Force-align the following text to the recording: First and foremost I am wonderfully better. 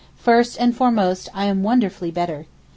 First 0.15 0.59
and 0.59 0.75
foremost 0.75 1.29
I 1.31 1.45
am 1.45 1.61
wonderfully 1.61 2.09
better. 2.09 2.47